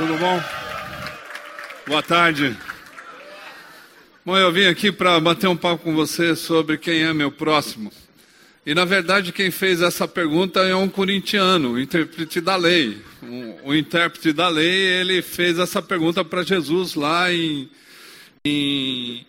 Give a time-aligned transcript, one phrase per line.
[0.00, 0.42] Tudo bom?
[1.86, 2.56] Boa tarde.
[4.24, 7.92] Bom, eu vim aqui para bater um papo com você sobre quem é meu próximo.
[8.64, 12.96] E na verdade, quem fez essa pergunta é um corintiano, o intérprete da lei.
[13.22, 17.68] O, o intérprete da lei, ele fez essa pergunta para Jesus lá em,
[18.42, 19.26] em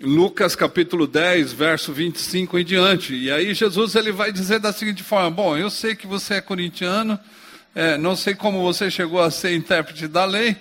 [0.00, 3.14] Lucas capítulo 10, verso 25 em diante.
[3.14, 6.40] E aí Jesus ele vai dizer da seguinte forma: Bom, eu sei que você é
[6.40, 7.20] corintiano,
[7.74, 10.56] é, não sei como você chegou a ser intérprete da lei,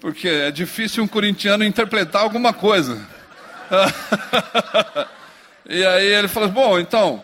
[0.00, 3.06] porque é difícil um corintiano interpretar alguma coisa.
[5.68, 7.22] e aí ele falou: Bom, então,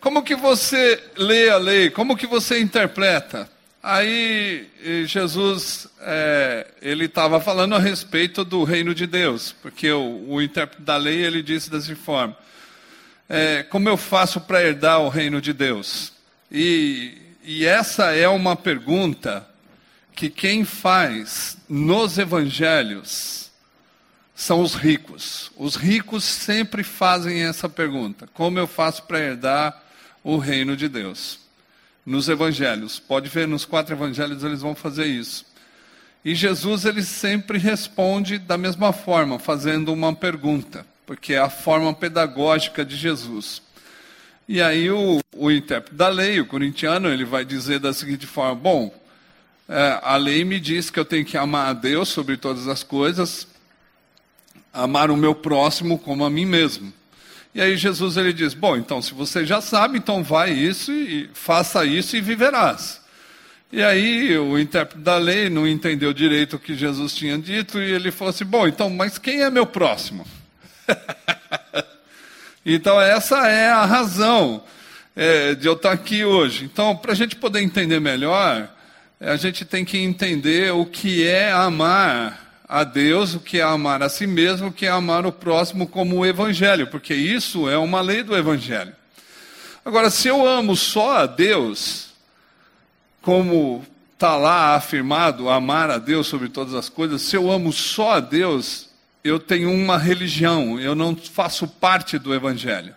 [0.00, 1.90] como que você lê a lei?
[1.90, 3.48] Como que você interpreta?
[3.82, 4.66] Aí
[5.06, 10.82] Jesus é, ele estava falando a respeito do reino de Deus, porque o, o intérprete
[10.82, 12.36] da lei ele disse dessa forma:
[13.28, 16.12] é, como eu faço para herdar o reino de Deus?
[16.50, 19.46] E, e essa é uma pergunta
[20.16, 23.50] que quem faz nos evangelhos
[24.34, 25.52] são os ricos.
[25.56, 29.82] Os ricos sempre fazem essa pergunta: como eu faço para herdar
[30.22, 31.38] o reino de Deus?
[32.06, 35.44] Nos evangelhos, pode ver nos quatro evangelhos eles vão fazer isso.
[36.24, 41.92] E Jesus ele sempre responde da mesma forma, fazendo uma pergunta, porque é a forma
[41.92, 43.60] pedagógica de Jesus.
[44.46, 48.54] E aí o, o intérprete da lei, o corintiano, ele vai dizer da seguinte forma:
[48.54, 48.94] bom,
[49.68, 52.82] é, a lei me diz que eu tenho que amar a Deus sobre todas as
[52.82, 53.48] coisas,
[54.72, 56.92] amar o meu próximo como a mim mesmo.
[57.54, 61.30] E aí Jesus ele diz: Bom, então se você já sabe, então vai isso e
[61.32, 63.00] faça isso e viverás.
[63.72, 67.90] E aí o intérprete da lei não entendeu direito o que Jesus tinha dito e
[67.90, 70.26] ele falou assim: Bom, então, mas quem é meu próximo?
[72.72, 74.62] então essa é a razão
[75.14, 76.64] é, de eu estar aqui hoje.
[76.64, 78.68] Então, para a gente poder entender melhor,
[79.20, 84.02] a gente tem que entender o que é amar a Deus, o que é amar
[84.02, 87.78] a si mesmo, o que é amar o próximo como o Evangelho, porque isso é
[87.78, 88.94] uma lei do Evangelho.
[89.84, 92.08] Agora, se eu amo só a Deus,
[93.20, 98.12] como está lá afirmado, amar a Deus sobre todas as coisas, se eu amo só
[98.12, 98.88] a Deus,
[99.24, 102.94] eu tenho uma religião, eu não faço parte do Evangelho,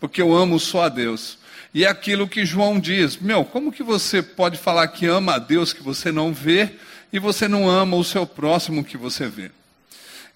[0.00, 1.38] porque eu amo só a Deus.
[1.72, 5.38] E é aquilo que João diz: Meu, como que você pode falar que ama a
[5.38, 6.70] Deus que você não vê
[7.12, 9.52] e você não ama o seu próximo que você vê?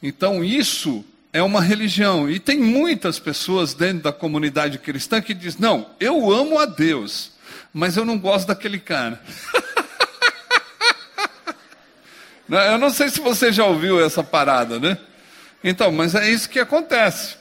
[0.00, 2.30] Então, isso é uma religião.
[2.30, 7.32] E tem muitas pessoas dentro da comunidade cristã que dizem: Não, eu amo a Deus,
[7.72, 9.20] mas eu não gosto daquele cara.
[12.48, 14.96] eu não sei se você já ouviu essa parada, né?
[15.64, 17.36] Então, mas é isso que acontece.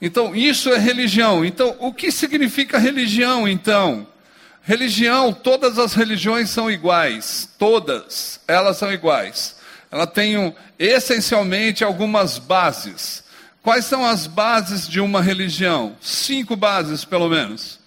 [0.00, 1.42] Então, isso é religião.
[1.42, 4.06] Então, o que significa religião, então?
[4.62, 7.48] Religião, todas as religiões são iguais.
[7.58, 9.56] Todas, elas são iguais.
[9.90, 13.24] Ela tem essencialmente algumas bases.
[13.62, 15.96] Quais são as bases de uma religião?
[16.02, 17.78] Cinco bases, pelo menos.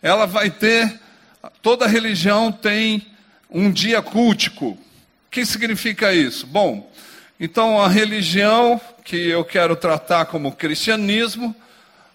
[0.00, 1.00] Ela vai ter,
[1.60, 3.04] toda religião tem
[3.50, 4.66] um dia cultico.
[4.66, 4.78] O
[5.30, 6.46] que significa isso?
[6.46, 6.88] Bom,
[7.38, 11.54] então a religião que eu quero tratar como cristianismo,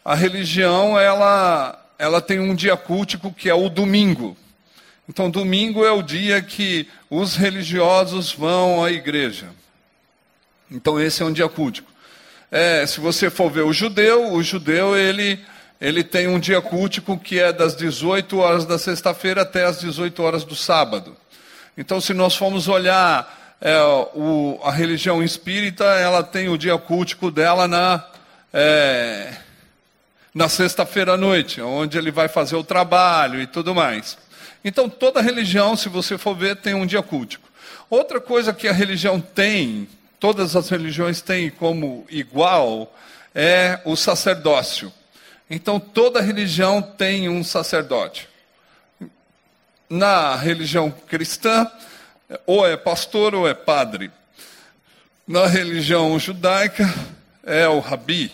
[0.03, 4.35] a religião ela, ela tem um dia cultico que é o domingo.
[5.07, 9.47] Então, domingo é o dia que os religiosos vão à igreja.
[10.69, 11.91] Então, esse é um dia cultico.
[12.51, 15.39] É, se você for ver o judeu, o judeu ele,
[15.81, 20.21] ele tem um dia cultico que é das 18 horas da sexta-feira até as 18
[20.21, 21.17] horas do sábado.
[21.75, 23.81] Então, se nós formos olhar é,
[24.15, 28.05] o, a religião espírita ela tem o dia cultico dela na,
[28.53, 29.33] é,
[30.33, 34.17] na sexta-feira à noite, onde ele vai fazer o trabalho e tudo mais.
[34.63, 37.49] Então, toda religião, se você for ver, tem um dia cultico.
[37.89, 39.87] Outra coisa que a religião tem,
[40.19, 42.93] todas as religiões têm como igual,
[43.33, 44.91] é o sacerdócio.
[45.49, 48.29] Então, toda religião tem um sacerdote.
[49.89, 51.69] Na religião cristã,
[52.45, 54.11] ou é pastor ou é padre.
[55.27, 56.91] Na religião judaica
[57.43, 58.31] é o rabi.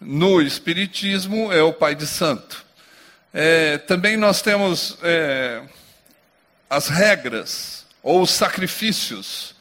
[0.00, 2.64] No espiritismo é o pai de santo.
[3.32, 5.62] É, também nós temos é,
[6.68, 9.54] as regras ou os sacrifícios.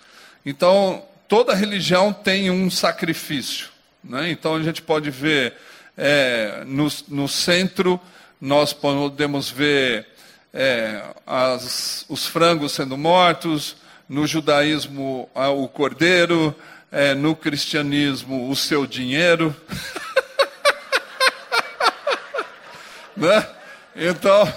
[0.46, 3.68] Então, toda religião tem um sacrifício.
[4.04, 4.32] Né?
[4.32, 5.54] Então, a gente pode ver
[5.98, 8.00] é, no, no centro,
[8.40, 10.08] nós podemos ver
[10.54, 16.56] é, as, os frangos sendo mortos, no judaísmo o cordeiro,
[16.92, 19.56] é, no cristianismo o seu dinheiro.
[23.16, 23.48] né?
[23.96, 24.52] Então,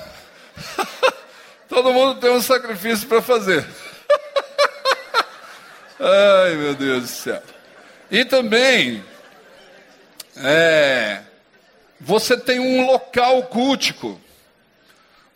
[1.68, 3.66] todo mundo tem um sacrifício para fazer.
[6.00, 7.42] Ai, meu Deus do céu.
[8.10, 9.04] E também,
[10.36, 11.20] é,
[12.00, 14.20] você tem um local cultico.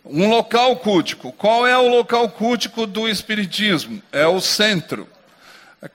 [0.09, 1.31] Um local cultico.
[1.31, 4.01] Qual é o local cultico do Espiritismo?
[4.11, 5.07] É o centro.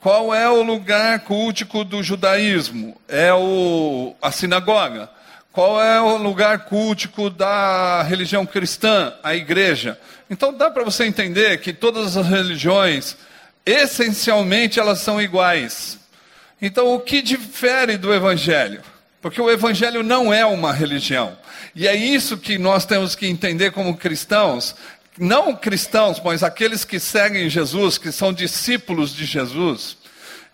[0.01, 2.97] Qual é o lugar cultico do judaísmo?
[3.09, 5.11] É o, a sinagoga.
[5.53, 9.13] Qual é o lugar cultico da religião cristã?
[9.23, 9.99] A igreja.
[10.31, 13.17] Então dá para você entender que todas as religiões,
[13.67, 15.99] essencialmente, elas são iguais.
[16.61, 18.83] Então o que difere do evangelho?
[19.21, 21.37] Porque o evangelho não é uma religião.
[21.75, 24.75] E é isso que nós temos que entender como cristãos,
[25.19, 29.97] não cristãos, mas aqueles que seguem Jesus, que são discípulos de Jesus.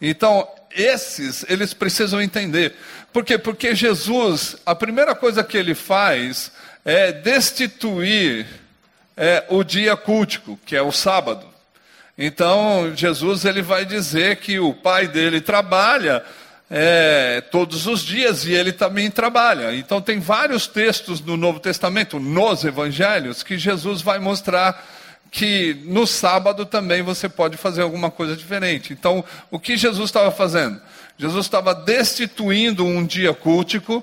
[0.01, 2.75] Então, esses, eles precisam entender.
[3.13, 3.37] Por quê?
[3.37, 6.53] Porque Jesus, a primeira coisa que ele faz
[6.85, 8.47] é destituir
[9.17, 11.47] é, o dia cultico, que é o sábado.
[12.17, 16.25] Então, Jesus ele vai dizer que o pai dele trabalha
[16.71, 19.75] é, todos os dias e ele também trabalha.
[19.75, 24.87] Então, tem vários textos no Novo Testamento, nos evangelhos, que Jesus vai mostrar
[25.31, 28.93] que no sábado também você pode fazer alguma coisa diferente.
[28.93, 30.81] Então, o que Jesus estava fazendo?
[31.19, 34.03] Jesus estava destituindo um dia cultico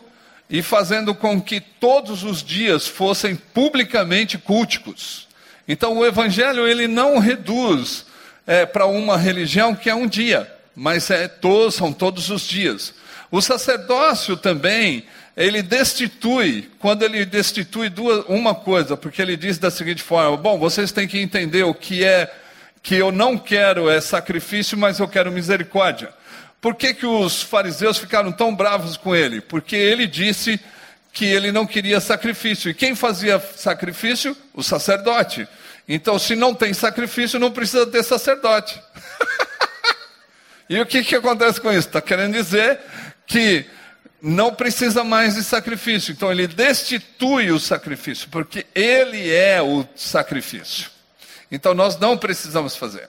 [0.49, 5.27] e fazendo com que todos os dias fossem publicamente culticos.
[5.67, 8.05] Então, o Evangelho ele não reduz
[8.45, 11.29] é, para uma religião que é um dia mas é
[11.71, 12.93] são todos os dias.
[13.31, 15.05] O sacerdócio também,
[15.35, 20.59] ele destitui, quando ele destitui duas, uma coisa, porque ele diz da seguinte forma: bom,
[20.59, 22.31] vocês têm que entender o que é
[22.83, 26.13] que eu não quero é sacrifício, mas eu quero misericórdia.
[26.61, 29.41] Por que, que os fariseus ficaram tão bravos com ele?
[29.41, 30.59] Porque ele disse
[31.11, 32.69] que ele não queria sacrifício.
[32.69, 34.35] E quem fazia sacrifício?
[34.53, 35.47] O sacerdote.
[35.87, 38.79] Então, se não tem sacrifício, não precisa ter sacerdote.
[40.69, 41.87] E o que, que acontece com isso?
[41.87, 42.79] Está querendo dizer
[43.27, 43.65] que
[44.21, 46.11] não precisa mais de sacrifício.
[46.11, 50.89] Então ele destitui o sacrifício, porque ele é o sacrifício.
[51.51, 53.07] Então nós não precisamos fazer.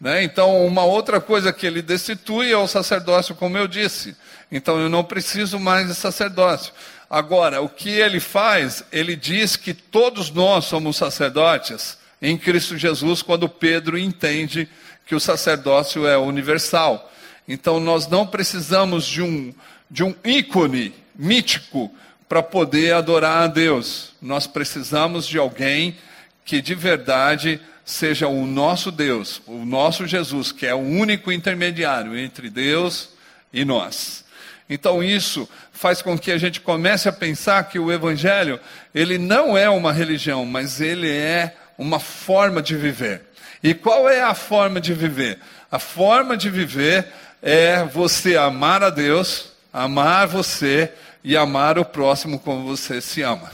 [0.00, 0.24] Né?
[0.24, 4.16] Então, uma outra coisa que ele destitui é o sacerdócio, como eu disse.
[4.50, 6.72] Então eu não preciso mais de sacerdócio.
[7.08, 8.84] Agora, o que ele faz?
[8.90, 14.68] Ele diz que todos nós somos sacerdotes em Cristo Jesus, quando Pedro entende
[15.06, 17.10] que o sacerdócio é universal.
[17.46, 19.52] Então nós não precisamos de um,
[19.90, 21.92] de um ícone mítico
[22.28, 24.12] para poder adorar a Deus.
[24.20, 25.96] Nós precisamos de alguém
[26.44, 32.18] que de verdade seja o nosso Deus, o nosso Jesus, que é o único intermediário
[32.18, 33.10] entre Deus
[33.52, 34.24] e nós.
[34.68, 38.58] Então isso faz com que a gente comece a pensar que o evangelho,
[38.94, 43.22] ele não é uma religião, mas ele é uma forma de viver.
[43.64, 45.38] E qual é a forma de viver?
[45.72, 47.08] A forma de viver
[47.40, 50.92] é você amar a Deus, amar você
[51.24, 53.50] e amar o próximo como você se ama.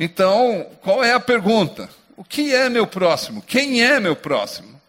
[0.00, 1.90] Então, qual é a pergunta?
[2.16, 3.42] O que é meu próximo?
[3.42, 4.80] Quem é meu próximo?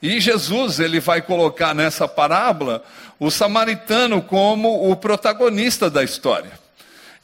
[0.00, 2.84] E Jesus, ele vai colocar nessa parábola
[3.18, 6.52] o samaritano como o protagonista da história.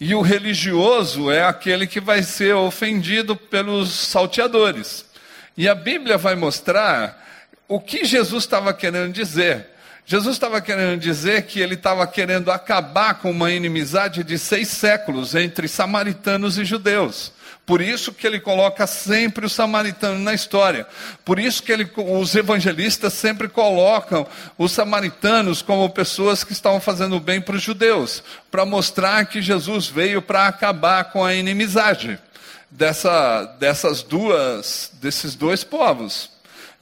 [0.00, 5.13] E o religioso é aquele que vai ser ofendido pelos salteadores.
[5.56, 7.22] E a Bíblia vai mostrar
[7.68, 9.68] o que Jesus estava querendo dizer.
[10.06, 15.34] Jesus estava querendo dizer que ele estava querendo acabar com uma inimizade de seis séculos
[15.34, 17.32] entre samaritanos e judeus.
[17.64, 20.86] Por isso que ele coloca sempre o samaritano na história.
[21.24, 24.26] Por isso que ele, os evangelistas sempre colocam
[24.58, 29.86] os samaritanos como pessoas que estavam fazendo bem para os judeus, para mostrar que Jesus
[29.86, 32.18] veio para acabar com a inimizade
[32.74, 36.30] dessa, dessas duas, desses dois povos.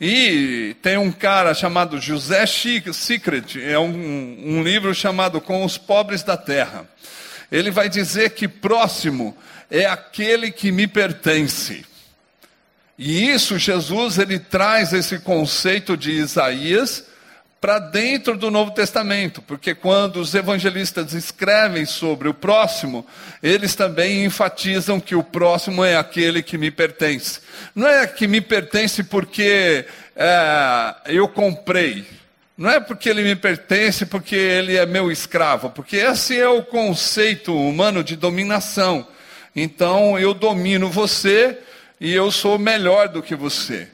[0.01, 6.23] E tem um cara chamado José Secret, é um, um livro chamado Com os Pobres
[6.23, 6.89] da Terra.
[7.53, 9.37] Ele vai dizer que próximo
[9.71, 11.85] é aquele que me pertence.
[12.99, 17.05] E isso Jesus ele traz esse conceito de Isaías
[17.63, 23.07] para dentro do Novo Testamento, porque quando os evangelistas escrevem sobre o próximo,
[23.41, 27.39] eles também enfatizam que o próximo é aquele que me pertence.
[27.73, 32.05] Não é que me pertence porque é, eu comprei,
[32.59, 36.65] não é porque ele me pertence, porque ele é meu escravo, porque esse é o
[36.65, 39.07] conceito humano de dominação.
[39.55, 41.57] Então eu domino você
[42.01, 43.89] e eu sou melhor do que você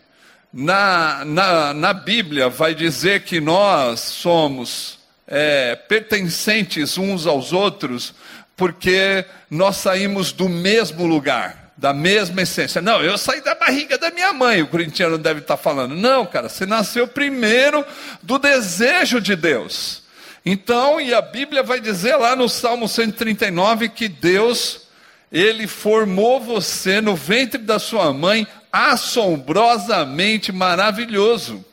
[0.60, 8.12] na, na, na Bíblia vai dizer que nós somos é, pertencentes uns aos outros
[8.56, 12.82] porque nós saímos do mesmo lugar, da mesma essência.
[12.82, 15.94] Não, eu saí da barriga da minha mãe, o corintiano deve estar falando.
[15.94, 17.84] Não, cara, você nasceu primeiro
[18.20, 20.02] do desejo de Deus.
[20.44, 24.88] Então, e a Bíblia vai dizer lá no Salmo 139 que Deus,
[25.30, 31.64] ele formou você no ventre da sua mãe assombrosamente maravilhoso.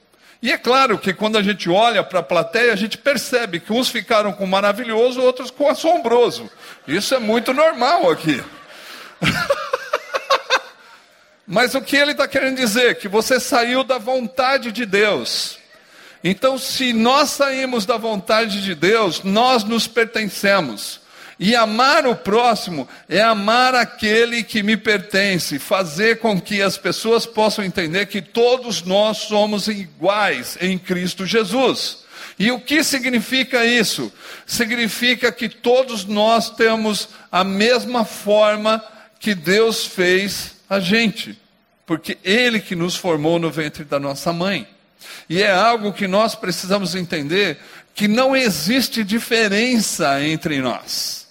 [0.42, 3.74] E é claro que quando a gente olha para a plateia, a gente percebe que
[3.74, 6.50] uns ficaram com maravilhoso, outros com assombroso.
[6.88, 8.44] Isso é muito normal aqui.
[11.48, 13.00] Mas o que ele está querendo dizer?
[13.00, 15.58] Que você saiu da vontade de Deus.
[16.24, 21.00] Então, se nós saímos da vontade de Deus, nós nos pertencemos.
[21.40, 27.26] E amar o próximo é amar aquele que me pertence, fazer com que as pessoas
[27.26, 32.06] possam entender que todos nós somos iguais em Cristo Jesus.
[32.40, 34.12] E o que significa isso?
[34.46, 38.84] Significa que todos nós temos a mesma forma
[39.20, 41.38] que Deus fez a gente,
[41.86, 44.68] porque Ele que nos formou no ventre da nossa mãe.
[45.30, 47.58] E é algo que nós precisamos entender
[47.94, 51.25] que não existe diferença entre nós.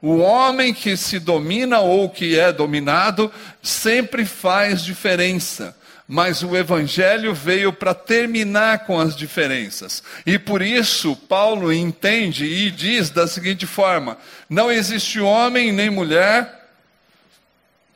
[0.00, 5.76] O homem que se domina ou que é dominado sempre faz diferença.
[6.06, 10.02] Mas o Evangelho veio para terminar com as diferenças.
[10.24, 14.16] E por isso, Paulo entende e diz da seguinte forma:
[14.48, 16.70] não existe homem nem mulher,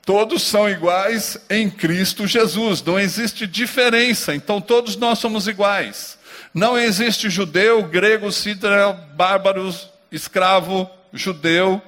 [0.05, 2.83] todos são iguais em Cristo Jesus.
[2.83, 6.19] Não existe diferença, então todos nós somos iguais.
[6.53, 9.75] Não existe judeu, grego, cidra, bárbaro,
[10.11, 11.81] escravo, judeu,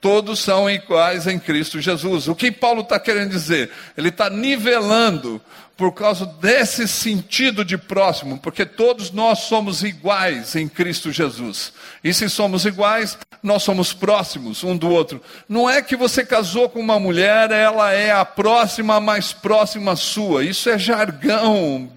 [0.00, 2.28] Todos são iguais em Cristo Jesus.
[2.28, 3.70] O que Paulo está querendo dizer?
[3.96, 5.40] Ele está nivelando
[5.76, 11.72] por causa desse sentido de próximo, porque todos nós somos iguais em Cristo Jesus.
[12.02, 15.22] E se somos iguais, nós somos próximos um do outro.
[15.48, 20.44] Não é que você casou com uma mulher, ela é a próxima mais próxima sua.
[20.44, 21.88] Isso é jargão,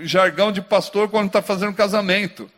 [0.00, 2.48] jargão de pastor quando está fazendo casamento.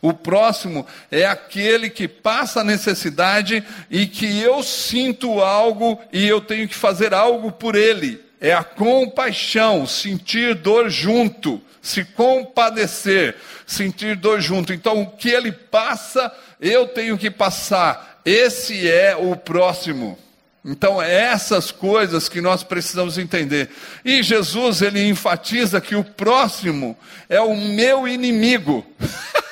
[0.00, 6.40] O próximo é aquele que passa a necessidade e que eu sinto algo e eu
[6.40, 8.20] tenho que fazer algo por ele.
[8.40, 13.34] É a compaixão, sentir dor junto, se compadecer,
[13.66, 14.72] sentir dor junto.
[14.72, 18.20] Então, o que ele passa, eu tenho que passar.
[18.24, 20.16] Esse é o próximo.
[20.64, 23.70] Então, é essas coisas que nós precisamos entender.
[24.04, 26.96] E Jesus, ele enfatiza que o próximo
[27.28, 28.86] é o meu inimigo.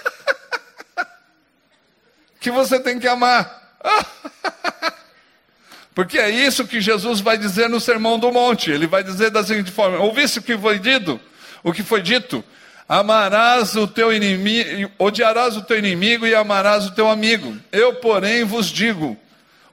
[2.47, 3.77] que você tem que amar.
[5.93, 8.71] Porque é isso que Jesus vai dizer no Sermão do Monte.
[8.71, 11.21] Ele vai dizer da seguinte forma: Ouviste o que foi dito?
[11.65, 12.45] O que foi dito?
[12.89, 17.57] Amarás o teu inimigo, odiarás o teu inimigo e amarás o teu amigo.
[17.73, 19.17] Eu, porém, vos digo: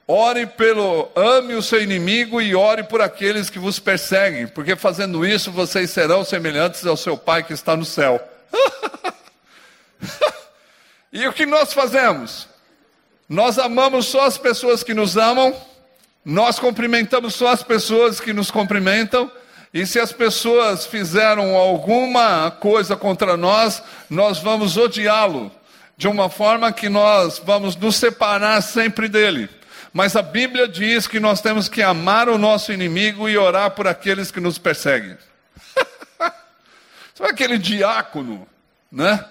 [0.04, 5.24] ore pelo, ame o seu inimigo e ore por aqueles que vos perseguem, porque fazendo
[5.24, 8.20] isso vocês serão semelhantes ao seu Pai que está no céu.
[11.12, 12.52] e o que nós fazemos?
[13.34, 15.52] Nós amamos só as pessoas que nos amam,
[16.24, 19.28] nós cumprimentamos só as pessoas que nos cumprimentam,
[19.72, 25.50] e se as pessoas fizeram alguma coisa contra nós, nós vamos odiá-lo,
[25.96, 29.50] de uma forma que nós vamos nos separar sempre dele.
[29.92, 33.88] Mas a Bíblia diz que nós temos que amar o nosso inimigo e orar por
[33.88, 35.18] aqueles que nos perseguem.
[37.12, 38.46] Sabe aquele diácono,
[38.92, 39.24] né?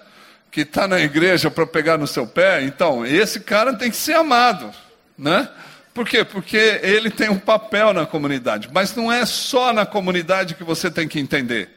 [0.54, 4.14] Que está na igreja para pegar no seu pé, então, esse cara tem que ser
[4.14, 4.70] amado,
[5.18, 5.48] né?
[5.92, 6.22] Por quê?
[6.24, 8.70] Porque ele tem um papel na comunidade.
[8.72, 11.70] Mas não é só na comunidade que você tem que entender.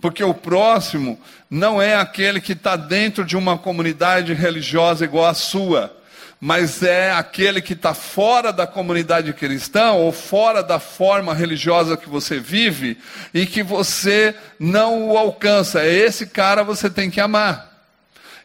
[0.00, 5.34] Porque o próximo não é aquele que está dentro de uma comunidade religiosa igual a
[5.34, 5.92] sua,
[6.40, 12.08] mas é aquele que está fora da comunidade cristã ou fora da forma religiosa que
[12.08, 12.98] você vive
[13.34, 15.82] e que você não o alcança.
[15.82, 17.71] É esse cara você tem que amar.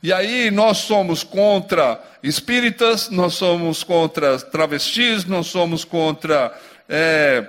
[0.02, 6.56] E aí nós somos contra espíritas, nós somos contra travestis, nós somos contra
[6.88, 7.46] é,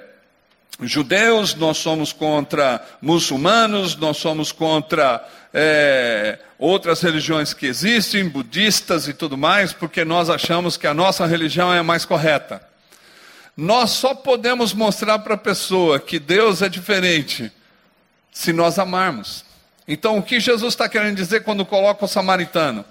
[0.80, 9.12] judeus, nós somos contra muçulmanos, nós somos contra é, outras religiões que existem, budistas e
[9.12, 12.62] tudo mais, porque nós achamos que a nossa religião é a mais correta.
[13.56, 17.50] Nós só podemos mostrar para a pessoa que Deus é diferente
[18.30, 19.47] se nós amarmos.
[19.88, 22.84] Então, o que Jesus está querendo dizer quando coloca o samaritano?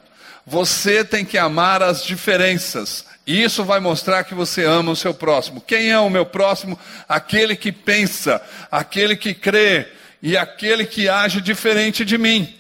[0.44, 3.06] Você tem que amar as diferenças.
[3.28, 5.62] E isso vai mostrar que você ama o seu próximo.
[5.62, 6.80] Quem é o meu próximo?
[7.08, 9.88] Aquele que pensa, aquele que crê
[10.24, 12.58] e aquele que age diferente de mim.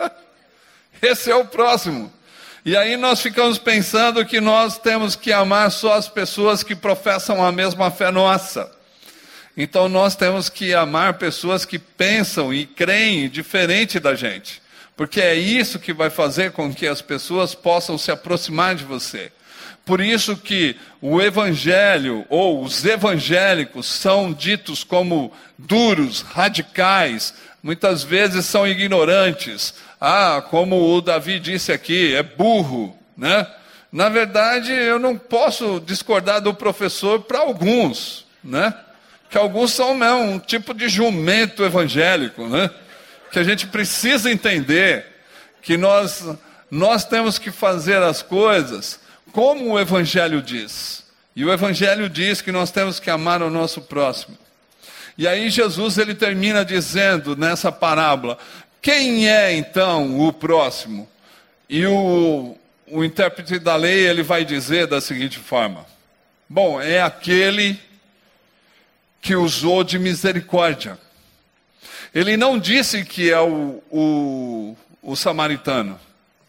[1.00, 2.12] Esse é o próximo.
[2.64, 7.42] E aí nós ficamos pensando que nós temos que amar só as pessoas que professam
[7.42, 8.70] a mesma fé nossa.
[9.56, 14.62] Então nós temos que amar pessoas que pensam e creem diferente da gente.
[14.96, 19.32] Porque é isso que vai fazer com que as pessoas possam se aproximar de você.
[19.84, 28.46] Por isso que o evangelho ou os evangélicos são ditos como duros, radicais, muitas vezes
[28.46, 29.74] são ignorantes.
[30.00, 33.46] Ah, como o Davi disse aqui, é burro, né?
[33.90, 38.72] Na verdade, eu não posso discordar do professor para alguns, né?
[39.30, 42.68] Que alguns são mesmo um tipo de jumento evangélico, né?
[43.30, 45.06] Que a gente precisa entender
[45.62, 46.24] que nós
[46.70, 49.00] nós temos que fazer as coisas
[49.32, 51.04] como o Evangelho diz.
[51.34, 54.38] E o Evangelho diz que nós temos que amar o nosso próximo.
[55.18, 58.38] E aí Jesus ele termina dizendo nessa parábola:
[58.80, 61.08] quem é então o próximo?
[61.68, 62.56] E o,
[62.86, 65.84] o intérprete da lei ele vai dizer da seguinte forma:
[66.48, 67.78] Bom, é aquele
[69.20, 70.98] que usou de misericórdia.
[72.14, 75.98] Ele não disse que é o, o, o samaritano,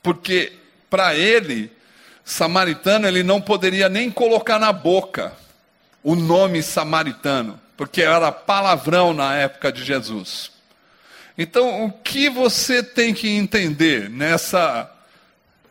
[0.01, 0.53] porque
[0.89, 1.71] para ele
[2.23, 5.33] samaritano, ele não poderia nem colocar na boca
[6.03, 10.51] o nome samaritano, porque era palavrão na época de Jesus.
[11.37, 14.91] Então, o que você tem que entender nessa,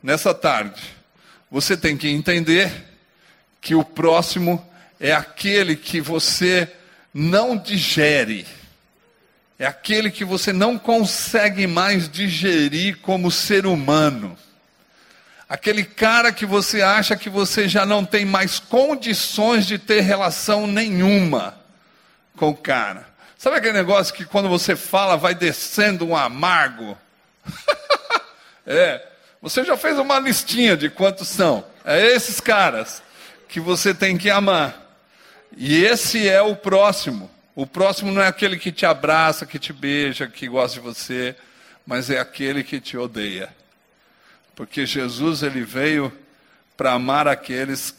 [0.02, 0.82] nessa tarde?
[1.50, 2.72] Você tem que entender
[3.60, 4.64] que o próximo
[4.98, 6.70] é aquele que você
[7.12, 8.46] não digere,
[9.58, 14.36] é aquele que você não consegue mais digerir como ser humano.
[15.48, 20.66] Aquele cara que você acha que você já não tem mais condições de ter relação
[20.66, 21.60] nenhuma
[22.36, 23.06] com o cara.
[23.36, 26.96] Sabe aquele negócio que quando você fala vai descendo um amargo?
[28.64, 29.06] é.
[29.42, 31.64] Você já fez uma listinha de quantos são.
[31.84, 33.02] É esses caras
[33.48, 34.89] que você tem que amar.
[35.56, 37.30] E esse é o próximo.
[37.54, 41.34] O próximo não é aquele que te abraça, que te beija, que gosta de você,
[41.86, 43.52] mas é aquele que te odeia
[44.60, 46.12] porque Jesus ele veio
[46.76, 47.94] para amar aqueles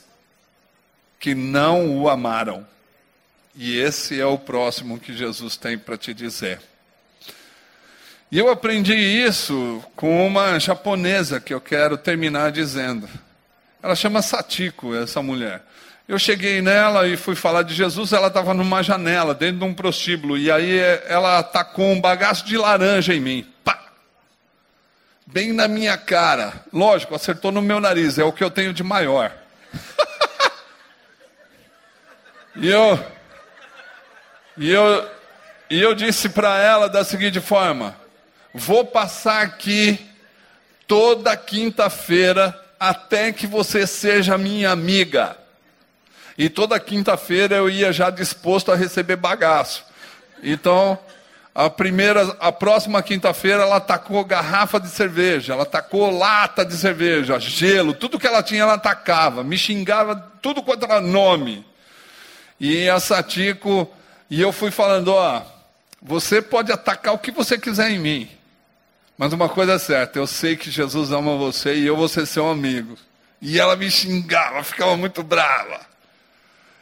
[1.19, 2.67] que não o amaram.
[3.55, 6.61] E esse é o próximo que Jesus tem para te dizer.
[8.31, 13.09] E eu aprendi isso com uma japonesa que eu quero terminar dizendo.
[13.82, 15.63] Ela chama Satiko, essa mulher.
[16.08, 19.74] Eu cheguei nela e fui falar de Jesus, ela estava numa janela, dentro de um
[19.74, 23.52] prostíbulo, e aí ela atacou um bagaço de laranja em mim
[25.32, 26.54] bem na minha cara.
[26.72, 29.32] Lógico, acertou no meu nariz, é o que eu tenho de maior.
[32.56, 33.00] e eu
[34.58, 35.10] e eu
[35.70, 37.96] e eu disse para ela da seguinte forma:
[38.54, 40.00] vou passar aqui
[40.86, 45.38] toda quinta-feira até que você seja minha amiga.
[46.36, 49.86] E toda quinta-feira eu ia já disposto a receber bagaço.
[50.41, 50.98] Então,
[51.54, 57.39] a primeira, a próxima quinta-feira ela tacou garrafa de cerveja, ela tacou lata de cerveja,
[57.39, 61.63] gelo, tudo que ela tinha ela atacava, me xingava tudo quanto era nome.
[62.60, 63.88] E a Satiko,
[64.28, 65.44] e eu fui falando, ó,
[66.02, 68.40] você pode atacar o que você quiser em mim.
[69.17, 72.26] Mas uma coisa é certa, eu sei que Jesus ama você e eu vou ser
[72.26, 72.97] seu amigo.
[73.41, 75.80] E ela me xingava, ficava muito brava.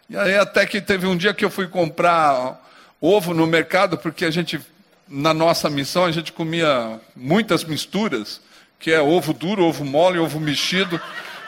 [0.10, 2.60] E aí até que teve um dia que eu fui comprar
[3.00, 4.60] ovo no mercado, porque a gente,
[5.08, 8.42] na nossa missão, a gente comia muitas misturas,
[8.80, 11.00] que é ovo duro, ovo mole, ovo mexido,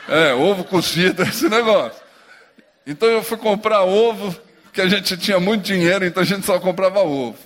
[0.08, 2.02] é, ovo cozido, esse negócio.
[2.86, 6.60] Então eu fui comprar ovo, porque a gente tinha muito dinheiro, então a gente só
[6.60, 7.38] comprava ovo,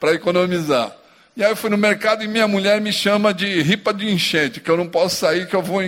[0.00, 0.94] para economizar.
[1.36, 4.60] E aí eu fui no mercado e minha mulher me chama de ripa de enchente,
[4.60, 5.80] que eu não posso sair, que eu vou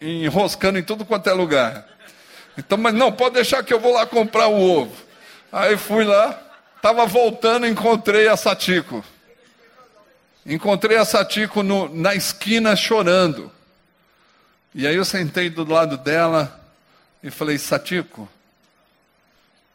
[0.00, 1.86] enroscando em tudo quanto é lugar.
[2.56, 4.94] Então, mas não, pode deixar que eu vou lá comprar o ovo.
[5.50, 6.40] Aí fui lá,
[6.84, 9.02] Estava voltando, encontrei a Satiko.
[10.44, 13.50] Encontrei a Satiko no, na esquina chorando.
[14.74, 16.62] E aí eu sentei do lado dela
[17.22, 18.28] e falei: Satiko,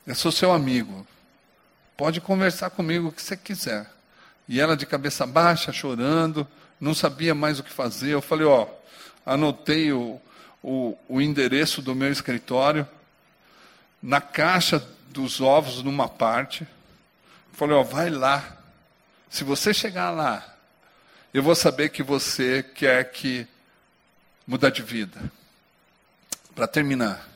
[0.06, 1.08] eu sou seu amigo.
[1.98, 3.90] Pode conversar comigo o que você quiser.
[4.50, 6.46] E ela de cabeça baixa, chorando,
[6.82, 8.10] não sabia mais o que fazer.
[8.10, 8.68] Eu falei: Ó,
[9.26, 10.20] anotei o,
[10.62, 12.88] o, o endereço do meu escritório
[14.02, 16.68] na caixa dos ovos, numa parte.
[17.54, 18.58] Falei, ó, vai lá.
[19.30, 20.56] Se você chegar lá,
[21.34, 23.46] eu vou saber que você quer que
[24.48, 25.32] mudar de vida.
[26.56, 27.28] Para terminar,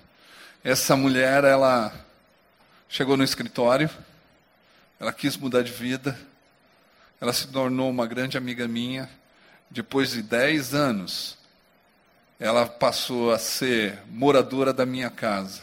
[0.63, 1.93] essa mulher, ela
[2.89, 3.89] chegou no escritório,
[4.99, 6.17] ela quis mudar de vida,
[7.23, 9.09] ela se tornou uma grande amiga minha.
[9.71, 11.37] Depois de 10 anos,
[12.37, 15.61] ela passou a ser moradora da minha casa.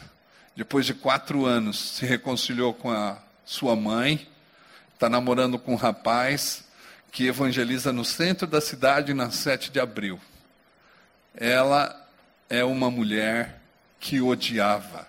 [0.56, 4.26] Depois de quatro anos, se reconciliou com a sua mãe,
[4.94, 6.64] está namorando com um rapaz
[7.12, 10.18] que evangeliza no centro da cidade na 7 de abril.
[11.34, 12.08] Ela
[12.48, 13.60] é uma mulher
[14.00, 15.06] que odiava,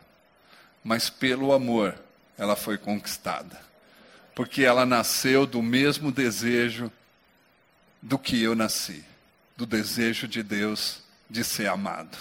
[0.83, 1.95] mas pelo amor
[2.37, 3.70] ela foi conquistada.
[4.35, 6.91] Porque ela nasceu do mesmo desejo
[8.01, 9.03] do que eu nasci,
[9.55, 12.17] do desejo de Deus de ser amado.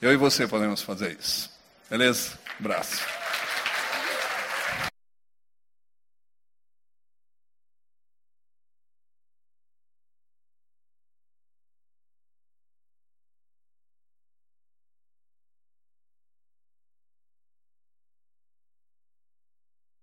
[0.00, 1.50] Eu e você podemos fazer isso.
[1.88, 2.38] Beleza?
[2.58, 3.25] Abraço.